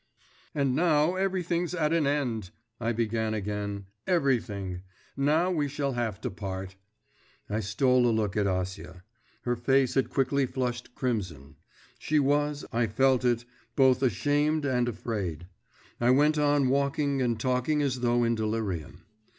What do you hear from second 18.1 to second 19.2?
in delirium.